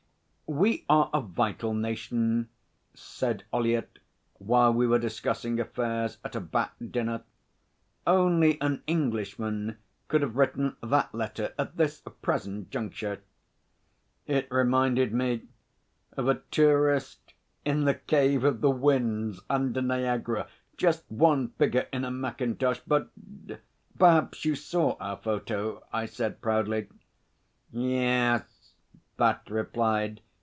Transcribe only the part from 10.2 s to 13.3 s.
have written that letter at this present juncture.'